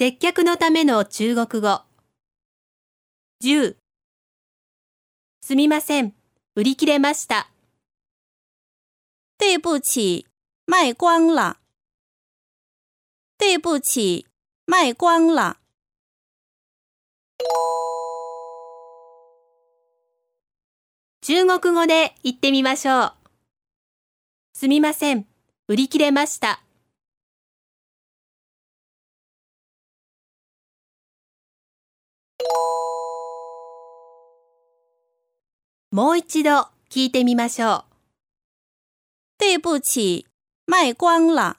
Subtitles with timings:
[0.00, 1.82] 接客のための中国語。
[3.42, 3.74] 10
[5.40, 6.14] すみません。
[6.54, 7.50] 売り切れました。
[9.38, 10.24] 对不起，
[10.68, 11.56] 卖光了。
[13.38, 14.26] 对不起，
[14.66, 15.56] 卖光了。
[21.22, 23.14] 中国語で言ってみましょう。
[24.54, 25.26] すみません。
[25.66, 26.62] 売り切れました。
[35.90, 37.84] もう一度聞いてみましょう。
[39.38, 40.26] 对不起，
[40.66, 41.56] 卖光了。